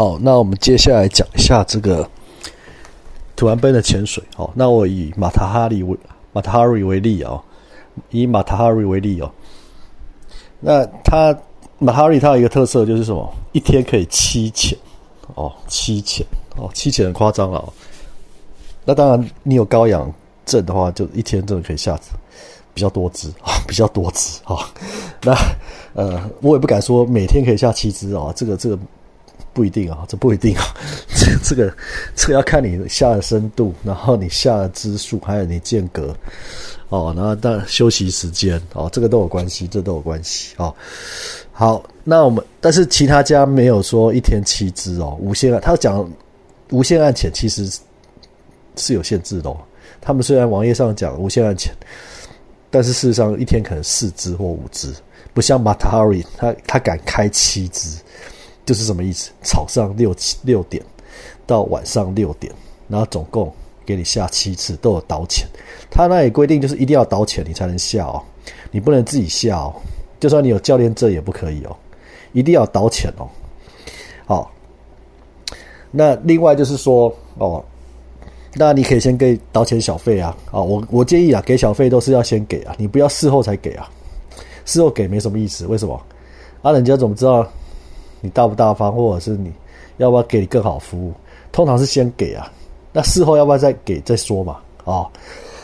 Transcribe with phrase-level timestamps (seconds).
[0.00, 2.08] 好，那我们接下来讲一下这个
[3.36, 4.24] 土安奔的潜水。
[4.34, 5.94] 好，那我以马塔哈里为
[6.32, 7.38] 马塔哈里为例啊，
[8.08, 9.30] 以马塔哈里为例哦。
[10.58, 11.38] 那他
[11.78, 13.30] 马塔哈里它有一个特色就是什么？
[13.52, 14.78] 一天可以七潜
[15.34, 16.26] 哦，七潜
[16.56, 17.70] 哦，七潜很夸张了哦。
[18.86, 20.10] 那当然，你有高氧
[20.46, 22.00] 症的话，就一天真的可以下
[22.72, 24.56] 比较多只啊， 比较多只啊。
[25.20, 25.34] 那
[25.92, 28.78] 呃，我也不敢说每天可以下七只啊，这个这个。
[29.52, 30.64] 不一定啊，这不一定啊，
[31.16, 31.74] 这 这个
[32.14, 36.16] 这个要看你下的深度，然后你下的支数，还有你间隔
[36.88, 40.74] 哦，然后但休息时间哦，这个都有关系，这都有关系哦。
[41.52, 46.10] 好，那我们但是其他家没有说一天七只哦，无限按他讲
[46.70, 47.68] 无限按潜其实
[48.76, 49.50] 是有限制的。
[49.50, 49.56] 哦。
[50.00, 51.74] 他们虽然网页上讲无限按潜，
[52.70, 54.94] 但是事实上一天可能四只或五只，
[55.34, 57.98] 不像 Matari 他他敢开七只。
[58.70, 59.32] 就是什么意思？
[59.42, 60.80] 早上六七六点
[61.44, 62.52] 到晚上六点，
[62.86, 63.52] 然后总共
[63.84, 65.44] 给你下七次，都有导潜。
[65.90, 68.22] 他那里规定就是一定要导潜你才能下哦，
[68.70, 69.74] 你不能自己下哦。
[70.20, 71.76] 就算你有教练证也不可以哦，
[72.32, 73.26] 一定要导潜哦。
[74.24, 74.52] 好，
[75.90, 77.60] 那另外就是说哦，
[78.54, 80.36] 那你可以先给导潜小费啊。
[80.52, 83.90] 啊，我我建议啊，给小费都是要先给啊，你不要事后才给啊。
[84.64, 86.00] 事后给没什么意思，为什么？
[86.62, 87.44] 啊，人家怎么知道？
[88.20, 89.52] 你大不大方，或者是你
[89.98, 91.12] 要不要给你更好服务？
[91.52, 92.50] 通常是先给啊，
[92.92, 94.58] 那事后要不要再给再说嘛？
[94.84, 95.06] 啊，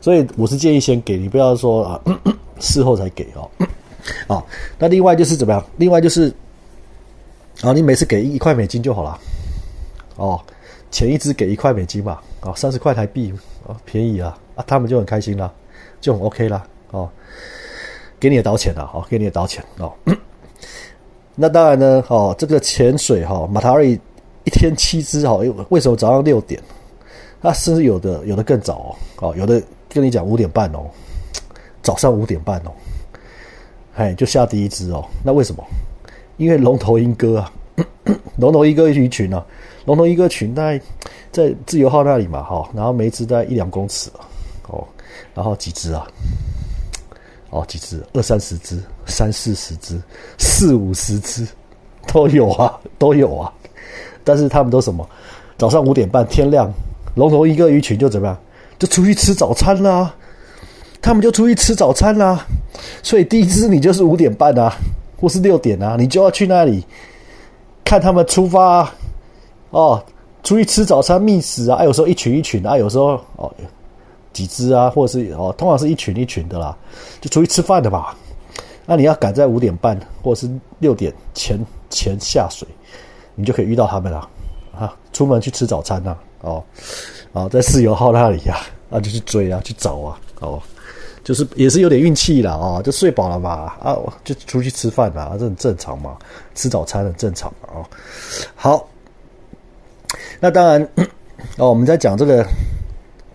[0.00, 2.00] 所以我是建议先给你，不要说啊，
[2.60, 3.50] 事后才给哦。
[4.26, 4.44] 啊，
[4.78, 5.64] 那另外就是怎么样？
[5.76, 6.32] 另外就是，
[7.62, 9.18] 啊，你每次给一块美金就好了。
[10.16, 10.40] 哦，
[10.90, 13.32] 前一支给一块美金嘛，啊，三十块台币
[13.66, 15.52] 啊，便宜啊，啊，他们就很开心啦，
[16.00, 17.08] 就很 OK 啦，哦，
[18.18, 19.92] 给你的倒钱了，哦，给你的倒钱哦。
[21.42, 23.98] 那当然呢，哦，这个潜水哈，马塔瑞
[24.44, 25.38] 一天七只哈，
[25.70, 26.60] 为什么早上六点？
[27.40, 30.80] 那甚至有的有的更早哦，哦有的跟你讲五点半哦，
[31.82, 32.72] 早上五点半哦，
[33.94, 35.02] 哎，就下第一只哦。
[35.24, 35.64] 那为什么？
[36.36, 37.50] 因为龙头鹰哥啊，
[38.36, 39.42] 龙头鹰哥鱼群啊，
[39.86, 40.78] 龙头鹰哥群在
[41.32, 44.10] 在自由号那里嘛，哈，然后每只在一两公尺
[44.68, 44.86] 哦，
[45.34, 46.06] 然后几只啊？
[47.50, 48.00] 哦，几只？
[48.14, 50.00] 二三十只，三四十只，
[50.38, 51.46] 四五十只，
[52.12, 53.52] 都有啊，都有啊。
[54.22, 55.08] 但是他们都什么？
[55.58, 56.72] 早上五点半天亮，
[57.14, 58.38] 龙头一个鱼群就怎么样？
[58.78, 60.14] 就出去吃早餐啦。
[61.02, 62.46] 他们就出去吃早餐啦。
[63.02, 64.72] 所以第一只你就是五点半啊，
[65.18, 66.84] 或是六点啊，你就要去那里
[67.84, 68.90] 看他们出发。
[69.70, 70.02] 哦，
[70.42, 73.52] 出去吃早餐觅食啊，有时候一群一群啊，有时候哦。
[74.32, 76.76] 几只啊，或者是哦，通常是一群一群的啦，
[77.20, 78.16] 就出去吃饭的吧。
[78.86, 81.58] 那你要赶在五点半或者是六点前
[81.90, 82.66] 前下水，
[83.36, 84.28] 你就可以遇到他们了
[84.76, 84.96] 啊。
[85.12, 86.64] 出门去吃早餐呐，哦，
[87.32, 88.56] 啊，在四油号那里呀，
[88.90, 90.60] 啊，就去追啊，去找啊，哦，
[91.22, 96.16] 就是也是有点运气啦，啊，就睡饱了嘛，啊，就出去吃饭啦，这很正常嘛，
[96.54, 97.86] 吃早餐很正常嘛，哦，
[98.56, 98.88] 好，
[100.40, 100.88] 那当然，
[101.58, 102.44] 哦，我们在讲这个。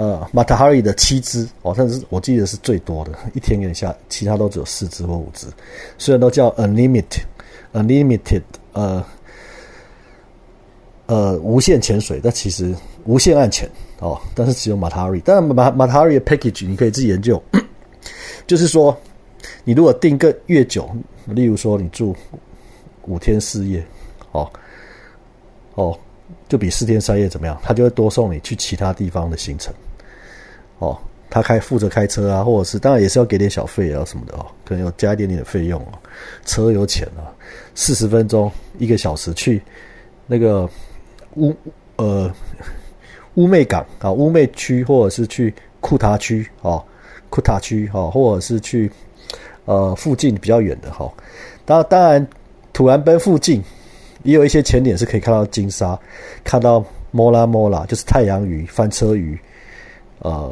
[0.00, 5.46] 呃，马塔哈瑞的七只哦，但是我记得是最多的， 一天给你下，其他都只有四只或五只。
[5.98, 8.40] 虽然都叫 unlimited，unlimited，
[8.72, 9.04] 呃
[11.04, 12.74] 呃，无限潜水，但其实
[13.04, 15.20] 无限暗潜哦，但是只有马塔哈里。
[15.22, 17.42] 但马马塔哈瑞的 package 你可以自己研究，
[18.46, 18.96] 就是说，
[19.64, 20.88] 你如果订个越久，
[21.26, 22.16] 例如说你住
[23.02, 23.84] 五天四夜，
[24.32, 24.50] 哦
[25.74, 25.94] 哦，
[26.48, 29.70] 就比四天三夜怎么样，他就会多送你去其他地方的行程。
[30.80, 30.98] 哦，
[31.28, 35.92] 他开负责开车啊，或者是当然也是要给点小费啊什么的哦，可能要加一点点的费用哦。
[36.44, 37.28] 车有钱啊，
[37.74, 39.62] 四十分钟一个小时去
[40.26, 40.68] 那个
[41.36, 41.54] 乌
[41.96, 42.32] 呃
[43.34, 46.82] 乌妹港啊乌妹区，或者是去库塔区哦
[47.28, 48.90] 库塔区哦，或者是去
[49.66, 51.12] 呃附近比较远的哈。
[51.66, 52.26] 当当然，
[52.72, 53.62] 土兰奔附近
[54.22, 55.96] 也有一些潜点是可以看到金沙，
[56.42, 59.38] 看到摩拉摩拉，就是太阳鱼、翻车鱼，
[60.20, 60.50] 呃。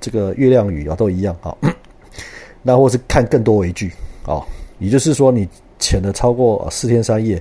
[0.00, 1.54] 这个月亮鱼啊，都一样啊。
[2.62, 3.92] 那或是看更多维具
[4.26, 4.44] 啊，
[4.78, 5.48] 也就是说，你
[5.78, 7.40] 潜了超过四天三夜，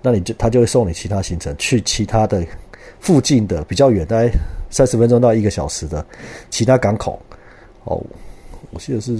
[0.00, 2.44] 那你就他就会送你其他行程，去其他的
[3.00, 4.30] 附近的比较远，大概
[4.70, 6.04] 三十分钟到一个小时的
[6.50, 7.20] 其他港口。
[7.84, 8.00] 哦，
[8.70, 9.16] 我记得是，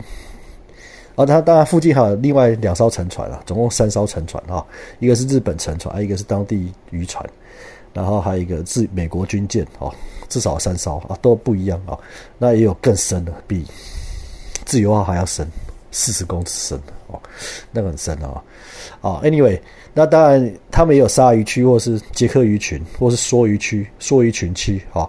[1.17, 4.65] 啊，他当然附近还有另外两艘沉船啊，总共三艘沉船啊，
[5.01, 7.25] 一个是日本沉船，一个是当地渔船。
[7.93, 9.93] 然后还有一个是美国军舰哦，
[10.33, 11.99] 至少三艘啊，都不一样啊。
[12.39, 13.67] 那也有更深的，比
[14.65, 15.47] 自由号还要深，
[15.91, 17.21] 四十公尺深哦，
[17.71, 18.41] 那个很深哦。
[19.03, 19.61] 啊，Anyway，
[19.93, 24.81] 那当然他们也有鲨鱼区，或是杰克鱼群，或是梭鱼区、梭鱼群区。
[24.95, 25.09] 哦，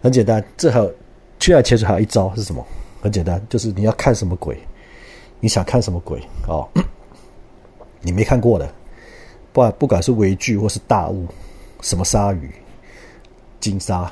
[0.00, 0.94] 很简单，这还有
[1.40, 2.64] 去海潜水还有一招是什么？
[3.02, 4.56] 很简单，就是你要看什么鬼，
[5.40, 6.66] 你想看什么鬼哦，
[8.00, 8.72] 你没看过的，
[9.52, 11.26] 不管不管是微距或是大物，
[11.82, 12.50] 什么鲨鱼、
[13.60, 14.10] 金鲨、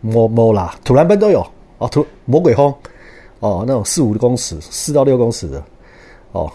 [0.00, 1.46] 摩摩啦、土兰奔都有
[1.78, 2.74] 哦，土魔鬼风。
[3.40, 5.64] 哦，那种四五公尺、四到六公尺的，
[6.32, 6.52] 哦，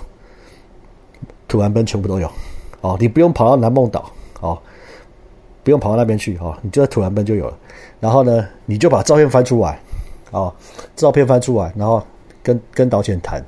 [1.47, 2.29] 土兰奔全部都有。
[2.81, 4.55] 哦，你不用跑到南梦岛，哦，
[5.63, 7.57] 不用跑到那边去，哦，你就在土兰奔就有了。
[7.99, 9.79] 然后呢，你就把照片翻出来，
[10.29, 10.53] 哦，
[10.95, 11.99] 照片翻出来，然后
[12.43, 13.43] 跟跟导潜谈，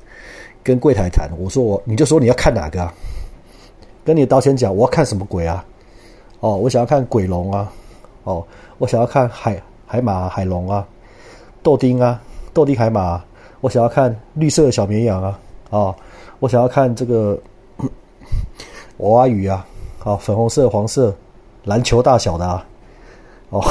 [0.63, 1.29] 跟柜台谈。
[1.38, 2.91] 我说我，你就说你要看哪个啊？
[4.03, 5.63] 跟你的导潜讲，我要看什么鬼啊？
[6.39, 7.71] 哦，我想要看鬼龙啊，
[8.23, 8.44] 哦，
[8.79, 10.85] 我想要看海海马、海龙啊，
[11.63, 12.21] 豆丁啊。
[12.53, 13.23] 豆丁海马，
[13.61, 15.39] 我想要看绿色的小绵羊啊！
[15.69, 15.95] 啊，
[16.39, 17.39] 我想要看这个
[18.97, 19.63] 娃娃鱼啊！
[20.03, 21.15] 啊，粉红色、黄色、
[21.63, 22.65] 篮球大小的啊！
[23.51, 23.61] 哦，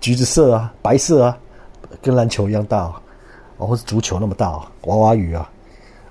[0.00, 1.38] 橘子色啊，白色啊，
[2.02, 2.92] 跟篮球一样大
[3.56, 4.70] 哦，或是足球那么大啊！
[4.82, 5.50] 娃娃鱼啊！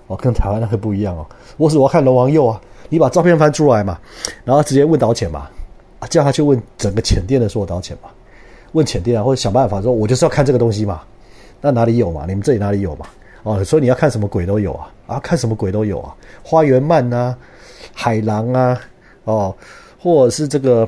[0.07, 1.23] 哦，跟台湾那个不一样哦。
[1.57, 2.59] 我是我要看龙王佑啊！
[2.89, 3.99] 你把照片翻出来嘛，
[4.43, 5.47] 然后直接问导潜嘛，
[6.09, 8.09] 叫他去问整个浅店的所有导潜嘛，
[8.75, 11.01] 问浅店啊，或者想办法说，我就是要看这个东西嘛。
[11.61, 12.25] 那哪里有嘛？
[12.27, 13.05] 你们这里哪里有嘛？
[13.43, 14.91] 哦，所以你要看什么鬼都有啊！
[15.07, 16.13] 啊，看什么鬼都有啊！
[16.43, 17.35] 花园鳗呐，
[17.93, 18.77] 海狼啊，
[19.23, 19.55] 哦，
[19.97, 20.87] 或者是这个，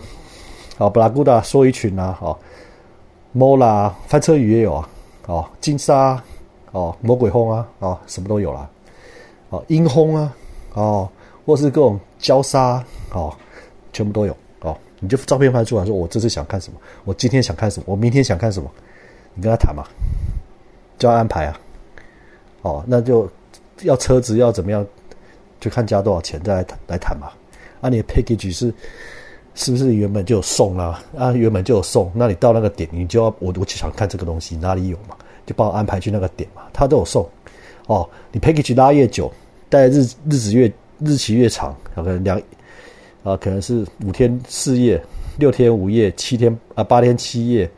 [0.77, 2.37] 哦，布拉古达梭鱼群啊，哦，
[3.31, 4.89] 摩拉翻车鱼也有啊，
[5.27, 6.21] 哦，金沙，
[6.71, 8.67] 哦，魔鬼轰啊，哦，什么都有啦，
[9.49, 10.35] 哦，鹰轰啊，
[10.73, 11.07] 哦，
[11.45, 13.33] 或是各种礁鲨，哦，
[13.93, 14.35] 全部都有。
[14.99, 18.71] 你就照片拍出来，说我这次想看什么，我今天想看什么，我明天想看什么，
[19.33, 19.83] 你跟他谈嘛。
[20.97, 21.59] 就要安排啊，
[22.63, 23.29] 哦，那就
[23.83, 24.83] 要车子要怎么样，
[25.59, 27.31] 就看加多少钱再来谈来谈嘛。
[27.81, 28.73] 啊，你的 package 是
[29.53, 30.99] 是不是原本就有送啦？
[31.15, 35.15] 啊，原本就有送，那你到那个点，你就要我我就想看这个东西哪里有嘛，
[35.45, 36.63] 就帮我安排去那个点嘛。
[36.73, 37.29] 他都有送，
[37.85, 39.31] 哦，你 package 拉越久，
[39.69, 42.41] 待日日子越日期越长，可能两
[43.27, 45.01] 啊可能是五天四夜、
[45.37, 47.69] 六天五夜、七天啊八天七夜、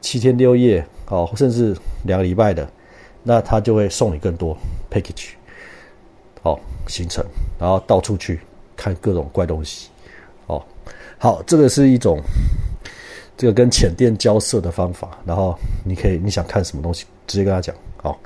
[0.00, 0.84] 七天六夜。
[1.08, 1.72] 哦，甚至
[2.02, 2.68] 两个礼拜的，
[3.22, 4.58] 那他就会送你更多
[4.90, 5.28] package，
[6.42, 6.58] 哦，
[6.88, 7.24] 行程，
[7.60, 8.40] 然后到处去
[8.74, 9.88] 看各种怪东西，
[10.48, 10.60] 哦，
[11.16, 12.20] 好，这个是一种
[13.36, 18.18] 这个跟浅店交涉的方法，然后你可以你想看什么东西，直接跟他讲，好。